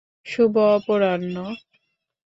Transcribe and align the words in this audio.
শুভ 0.25 0.55
অপরাহ্ন! 0.69 1.35